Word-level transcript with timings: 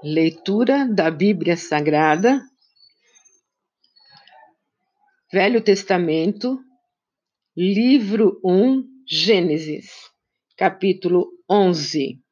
Leitura 0.00 0.86
da 0.86 1.10
Bíblia 1.10 1.56
Sagrada, 1.56 2.40
Velho 5.32 5.60
Testamento, 5.60 6.56
livro 7.56 8.40
1, 8.44 8.84
Gênesis, 9.04 9.90
capítulo 10.56 11.26
11. 11.50 12.22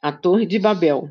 A 0.00 0.10
Torre 0.10 0.46
de 0.46 0.58
Babel. 0.58 1.10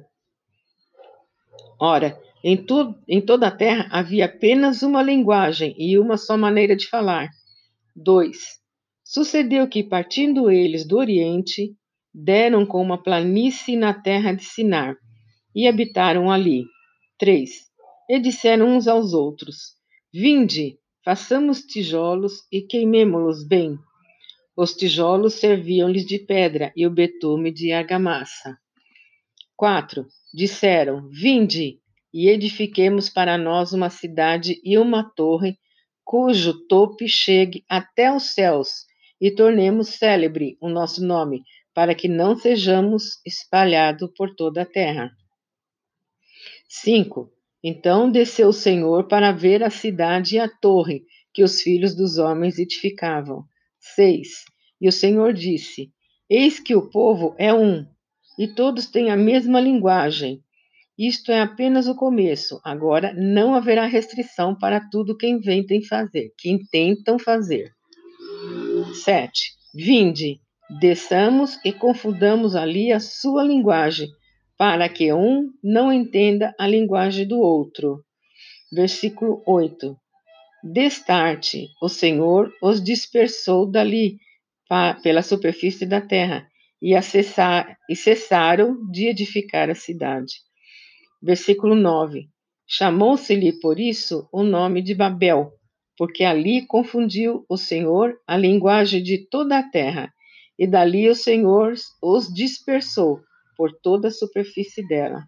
Ora, 1.80 2.20
em, 2.44 2.58
to 2.58 2.96
em 3.08 3.22
toda 3.22 3.50
a 3.50 3.56
terra 3.56 3.88
havia 3.92 4.26
apenas 4.26 4.82
uma 4.82 5.04
linguagem 5.04 5.76
e 5.78 6.00
uma 6.00 6.18
só 6.18 6.36
maneira 6.36 6.76
de 6.76 6.88
falar. 6.88 7.30
2. 7.96 8.36
Sucedeu 9.04 9.70
que, 9.70 9.84
partindo 9.84 10.50
eles 10.50 10.88
do 10.88 10.98
Oriente, 10.98 11.78
deram 12.12 12.66
com 12.66 12.82
uma 12.82 12.98
planície 13.04 13.76
na 13.76 13.94
terra 13.94 14.34
de 14.34 14.44
Sinar 14.44 14.98
e 15.56 15.68
habitaram 15.68 16.30
ali. 16.30 16.66
3. 17.18 17.50
E 18.10 18.20
disseram 18.20 18.76
uns 18.76 18.88
aos 18.88 19.14
outros: 19.14 19.76
Vinde, 20.14 20.78
façamos 21.04 21.62
tijolos 21.62 22.42
e 22.52 22.62
queimemo-los 22.62 23.48
bem. 23.48 23.78
Os 24.58 24.74
tijolos 24.74 25.36
serviam-lhes 25.36 26.06
de 26.06 26.20
pedra 26.20 26.74
e 26.76 26.86
o 26.86 26.92
betume 26.92 27.52
de 27.52 27.72
argamassa. 27.72 28.58
4. 29.56 30.06
Disseram: 30.34 31.10
Vinde, 31.10 31.80
e 32.14 32.30
edifiquemos 32.30 33.10
para 33.10 33.38
nós 33.38 33.74
uma 33.74 33.90
cidade 33.90 34.60
e 34.64 34.78
uma 34.78 35.04
torre, 35.04 35.58
cujo 36.04 36.66
tope 36.68 37.08
chegue 37.08 37.66
até 37.68 38.14
os 38.14 38.34
céus, 38.34 38.86
e 39.20 39.32
tornemos 39.32 39.90
célebre 39.90 40.58
o 40.62 40.70
nosso 40.70 41.06
nome, 41.06 41.42
para 41.74 41.96
que 41.96 42.08
não 42.08 42.38
sejamos 42.38 43.22
espalhados 43.26 44.10
por 44.16 44.34
toda 44.36 44.62
a 44.62 44.66
terra. 44.66 45.12
5. 46.68 47.32
Então 47.64 48.12
desceu 48.12 48.50
o 48.50 48.54
Senhor 48.54 49.08
para 49.08 49.32
ver 49.32 49.64
a 49.64 49.70
cidade 49.70 50.36
e 50.36 50.40
a 50.40 50.48
torre 50.48 51.04
que 51.34 51.44
os 51.44 51.62
filhos 51.62 51.96
dos 51.96 52.18
homens 52.18 52.60
edificavam. 52.60 53.44
6. 53.96 54.28
E 54.80 54.88
o 54.88 54.92
Senhor 54.92 55.34
disse: 55.34 55.92
Eis 56.30 56.60
que 56.60 56.76
o 56.76 56.90
povo 56.90 57.36
é 57.38 57.54
um, 57.54 57.86
e 58.38 58.48
todos 58.48 58.88
têm 58.88 59.10
a 59.10 59.18
mesma 59.18 59.60
linguagem. 59.60 60.42
Isto 60.98 61.32
é 61.32 61.42
apenas 61.42 61.88
o 61.88 61.96
começo. 61.96 62.62
Agora 62.64 63.14
não 63.14 63.54
haverá 63.54 63.86
restrição 63.86 64.58
para 64.58 64.80
tudo 64.90 65.18
que 65.18 65.28
inventem 65.28 65.84
fazer, 65.84 66.32
que 66.38 66.50
intentam 66.50 67.20
fazer. 67.20 67.70
7. 69.04 69.54
Vinde, 69.74 70.40
desçamos 70.80 71.60
e 71.66 71.74
confundamos 71.74 72.56
ali 72.56 72.94
a 72.94 73.00
sua 73.00 73.44
linguagem 73.44 74.08
para 74.58 74.88
que 74.88 75.12
um 75.12 75.52
não 75.64 75.92
entenda 75.92 76.54
a 76.58 76.68
linguagem 76.68 77.28
do 77.28 77.40
outro. 77.40 78.04
Versículo 78.72 79.44
8. 79.46 79.96
Destarte, 80.64 81.68
o 81.82 81.90
Senhor 81.90 82.52
os 82.62 82.84
dispersou 82.84 83.70
dali 83.70 84.18
pela 85.04 85.22
superfície 85.22 85.86
da 85.86 86.02
terra 86.02 86.48
e, 86.82 86.96
acessar, 86.96 87.78
e 87.90 87.96
cessaram 87.96 88.78
de 88.90 89.08
edificar 89.08 89.70
a 89.70 89.76
cidade. 89.76 90.36
Versículo 91.22 91.76
9. 91.76 92.28
Chamou-se-lhe 92.68 93.60
por 93.60 93.80
isso 93.80 94.28
o 94.32 94.42
nome 94.42 94.82
de 94.82 94.96
Babel, 94.96 95.52
porque 95.98 96.24
ali 96.24 96.66
confundiu 96.66 97.46
o 97.48 97.58
Senhor 97.58 98.18
a 98.28 98.36
linguagem 98.36 99.04
de 99.04 99.28
toda 99.30 99.60
a 99.60 99.70
terra, 99.70 100.12
e 100.58 100.66
dali 100.66 101.08
o 101.08 101.16
Senhor 101.16 101.74
os 102.02 102.34
dispersou 102.34 103.20
por 103.56 103.72
toda 103.72 104.10
a 104.10 104.12
superfície 104.12 104.86
dela. 104.88 105.26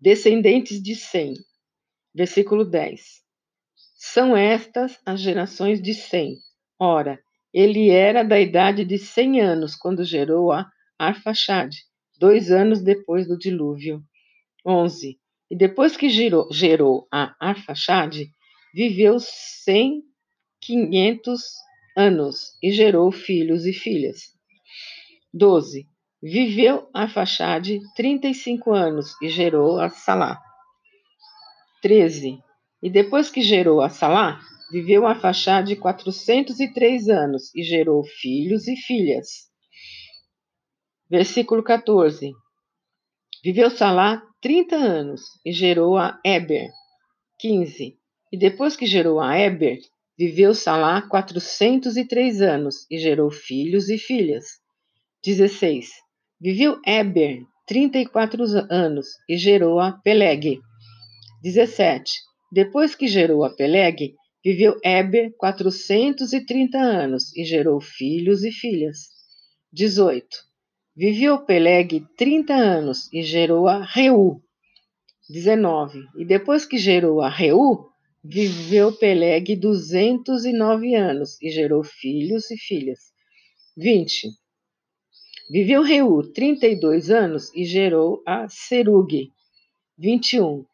Descendentes 0.00 0.82
de 0.82 0.94
Sem. 0.94 1.34
Versículo 2.14 2.64
10. 2.64 3.22
São 3.96 4.36
estas 4.36 4.98
as 5.04 5.20
gerações 5.20 5.82
de 5.82 5.94
Sem. 5.94 6.36
Ora, 6.78 7.20
ele 7.52 7.90
era 7.90 8.22
da 8.22 8.38
idade 8.38 8.84
de 8.84 8.98
cem 8.98 9.40
anos 9.40 9.74
quando 9.74 10.04
gerou 10.04 10.52
a 10.52 10.70
Arfaxade, 10.98 11.78
dois 12.18 12.50
anos 12.50 12.82
depois 12.82 13.26
do 13.26 13.38
dilúvio. 13.38 14.02
11. 14.66 15.18
E 15.50 15.56
depois 15.56 15.96
que 15.96 16.08
gerou, 16.08 16.46
gerou 16.52 17.08
a 17.12 17.34
Arfaxade, 17.40 18.30
viveu 18.74 19.18
cem, 19.18 20.02
quinhentos 20.60 21.42
anos 21.96 22.56
e 22.62 22.70
gerou 22.70 23.10
filhos 23.10 23.64
e 23.64 23.72
filhas. 23.72 24.34
12. 25.32 25.86
Viveu 26.20 26.90
Arfaxade 26.92 27.78
35 27.94 28.72
anos 28.72 29.14
e 29.22 29.28
gerou 29.28 29.78
a 29.78 29.88
Salá. 29.88 30.42
13. 31.80 32.40
E 32.82 32.90
depois 32.90 33.30
que 33.30 33.40
gerou 33.40 33.80
a 33.80 33.88
Salá, 33.88 34.40
viveu 34.72 35.06
Arfaxade 35.06 35.76
403 35.76 37.08
anos 37.08 37.54
e 37.54 37.62
gerou 37.62 38.02
filhos 38.02 38.66
e 38.66 38.74
filhas. 38.74 39.48
Versículo 41.08 41.62
14. 41.62 42.32
Viveu 43.44 43.70
Salá 43.70 44.20
30 44.40 44.74
anos 44.74 45.22
e 45.46 45.52
gerou 45.52 45.96
a 45.96 46.18
Eber. 46.24 46.68
15. 47.38 47.96
E 48.32 48.36
depois 48.36 48.74
que 48.74 48.86
gerou 48.86 49.20
a 49.20 49.38
Eber, 49.38 49.78
viveu 50.18 50.52
Salá 50.52 51.00
403 51.00 52.42
anos 52.42 52.90
e 52.90 52.98
gerou 52.98 53.30
filhos 53.30 53.88
e 53.88 53.96
filhas. 53.96 54.46
16. 55.24 56.07
Viveu 56.40 56.80
Eber 56.86 57.42
34 57.66 58.44
anos 58.70 59.08
e 59.28 59.36
gerou 59.36 59.80
a 59.80 59.90
Peleg. 59.90 60.60
17. 61.42 62.12
Depois 62.52 62.94
que 62.94 63.08
gerou 63.08 63.42
a 63.42 63.50
Peleg, 63.50 64.14
viveu 64.44 64.78
Eber 64.84 65.34
430 65.36 66.78
anos 66.78 67.36
e 67.36 67.44
gerou 67.44 67.80
filhos 67.80 68.44
e 68.44 68.52
filhas. 68.52 69.08
18. 69.72 70.28
Viveu 70.96 71.44
Peleg 71.44 72.06
30 72.16 72.54
anos 72.54 73.12
e 73.12 73.24
gerou 73.24 73.66
a 73.66 73.84
Reu. 73.84 74.40
19. 75.28 76.04
E 76.18 76.24
depois 76.24 76.64
que 76.64 76.78
gerou 76.78 77.20
a 77.20 77.28
Reu, 77.28 77.88
viveu 78.22 78.92
Peleg 78.92 79.56
209 79.56 80.94
anos 80.94 81.36
e 81.42 81.50
gerou 81.50 81.82
filhos 81.82 82.48
e 82.52 82.56
filhas. 82.56 83.12
20. 83.76 84.28
Viveu 85.50 85.80
Reu 85.82 86.30
32 86.34 87.08
anos 87.08 87.50
e 87.54 87.64
gerou 87.64 88.22
a 88.26 88.46
Serug, 88.50 89.32
21. 89.96 90.66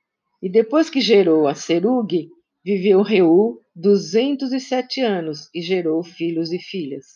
E 0.43 0.49
depois 0.49 0.91
que 0.91 1.01
gerou 1.01 1.47
a 1.47 1.55
Serug, 1.55 2.29
viveu 2.65 3.01
Reu 3.01 3.61
207 3.77 5.01
anos 5.01 5.49
e 5.55 5.62
gerou 5.62 6.03
filhos 6.03 6.51
e 6.51 6.59
filhas. 6.59 7.07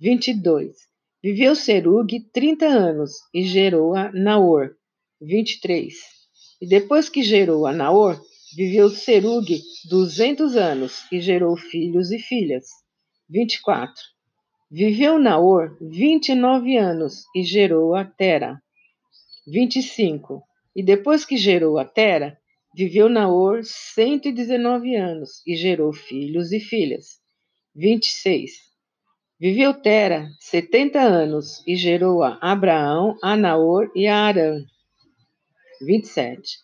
22. 0.00 0.76
Viveu 1.20 1.56
Serug 1.56 2.08
30 2.32 2.66
anos 2.66 3.10
e 3.34 3.42
gerou 3.42 3.96
a 3.96 4.12
Naor, 4.12 4.76
23. 5.20 5.96
E 6.60 6.66
depois 6.68 7.08
que 7.08 7.24
gerou 7.24 7.66
a 7.66 7.72
Naor, 7.72 8.22
viveu 8.56 8.88
Serug 8.88 9.60
200 9.90 10.54
anos 10.54 11.02
e 11.10 11.20
gerou 11.20 11.56
filhos 11.56 12.12
e 12.12 12.20
filhas. 12.20 12.66
24. 13.28 14.00
Viveu 14.70 15.18
Naor 15.18 15.78
29 15.80 16.76
anos 16.76 17.24
e 17.34 17.42
gerou 17.42 17.94
a 17.94 18.04
Tera. 18.04 18.60
25. 19.46 20.42
E 20.76 20.82
depois 20.82 21.24
que 21.24 21.38
gerou 21.38 21.78
a 21.78 21.86
Tera, 21.86 22.36
viveu 22.76 23.08
Naor 23.08 23.62
119 23.64 24.94
anos 24.94 25.40
e 25.46 25.56
gerou 25.56 25.90
filhos 25.90 26.52
e 26.52 26.60
filhas. 26.60 27.18
26. 27.74 28.52
Viveu 29.40 29.72
Tera 29.72 30.28
70 30.38 31.00
anos 31.00 31.66
e 31.66 31.74
gerou 31.74 32.22
a 32.22 32.38
Abraão, 32.42 33.16
a 33.22 33.34
Naor 33.38 33.90
e 33.96 34.06
a 34.06 34.16
Arã. 34.16 34.62
27. 35.80 36.58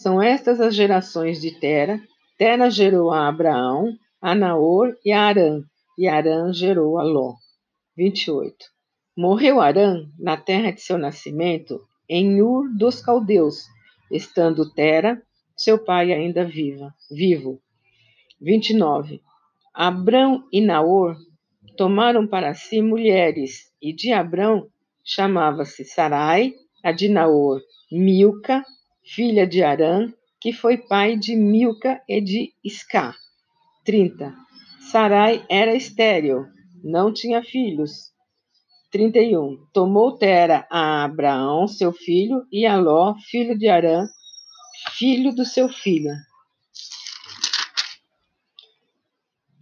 São 0.00 0.22
estas 0.22 0.62
as 0.62 0.74
gerações 0.74 1.42
de 1.42 1.60
Tera. 1.60 2.00
Tera 2.38 2.70
gerou 2.70 3.10
a 3.10 3.28
Abraão, 3.28 3.92
a 4.18 4.34
Naor 4.34 4.96
e 5.04 5.12
a 5.12 5.24
Arã, 5.24 5.62
e 5.98 6.08
Arã 6.08 6.50
gerou 6.54 6.98
a 6.98 7.02
Ló. 7.02 7.34
28. 8.00 8.56
Morreu 9.14 9.60
Arã 9.60 10.08
na 10.18 10.34
terra 10.34 10.70
de 10.70 10.80
seu 10.80 10.96
nascimento, 10.96 11.86
em 12.08 12.40
Ur 12.40 12.74
dos 12.74 13.02
Caldeus, 13.02 13.66
estando 14.10 14.72
Tera, 14.72 15.22
seu 15.54 15.76
pai 15.84 16.10
ainda 16.10 16.42
viva, 16.42 16.94
vivo. 17.10 17.60
29. 18.40 19.20
Abrão 19.74 20.48
e 20.50 20.62
Naor 20.62 21.14
tomaram 21.76 22.26
para 22.26 22.54
si 22.54 22.80
mulheres, 22.80 23.70
e 23.82 23.92
de 23.92 24.12
Abrão 24.12 24.66
chamava-se 25.04 25.84
Sarai, 25.84 26.54
a 26.82 26.92
de 26.92 27.06
Naor, 27.06 27.60
Milca, 27.92 28.64
filha 29.04 29.46
de 29.46 29.62
Arã, 29.62 30.10
que 30.40 30.54
foi 30.54 30.78
pai 30.78 31.18
de 31.18 31.36
Milca 31.36 32.00
e 32.08 32.22
de 32.22 32.54
Isca. 32.64 33.14
30. 33.84 34.34
Sarai 34.90 35.44
era 35.50 35.76
estéril, 35.76 36.46
não 36.82 37.12
tinha 37.12 37.42
filhos. 37.42 38.10
31. 38.90 39.66
Tomou 39.72 40.16
Tera 40.16 40.66
a 40.70 41.04
Abraão, 41.04 41.68
seu 41.68 41.92
filho, 41.92 42.44
e 42.50 42.66
a 42.66 42.76
Ló, 42.76 43.14
filho 43.30 43.56
de 43.56 43.68
Arã, 43.68 44.06
filho 44.98 45.32
do 45.34 45.44
seu 45.44 45.68
filho. 45.68 46.10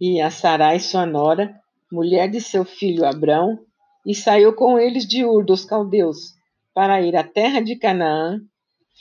E 0.01 0.21
a 0.21 0.31
Sarai, 0.31 0.79
sua 0.79 1.05
nora, 1.05 1.53
mulher 1.91 2.29
de 2.29 2.39
seu 2.39 2.63
filho 2.63 3.05
Abrão, 3.05 3.59
e 4.05 4.15
saiu 4.15 4.55
com 4.55 4.79
eles 4.79 5.05
de 5.05 5.25
Ur 5.25 5.45
dos 5.45 5.65
caldeus, 5.65 6.33
para 6.73 7.01
ir 7.01 7.15
à 7.15 7.23
terra 7.23 7.59
de 7.59 7.75
Canaã, 7.75 8.39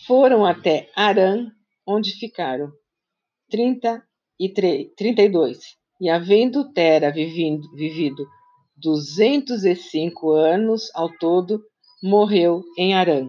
foram 0.06 0.44
até 0.44 0.90
Arã, 0.94 1.46
onde 1.86 2.12
ficaram. 2.12 2.70
33, 3.50 4.88
32. 4.96 5.78
E 6.00 6.08
havendo 6.08 6.72
Tera 6.72 7.10
vivindo, 7.10 7.68
vivido 7.74 8.26
205 8.76 10.30
anos 10.30 10.90
ao 10.94 11.08
todo, 11.08 11.60
morreu 12.02 12.62
em 12.78 12.94
Arã. 12.94 13.28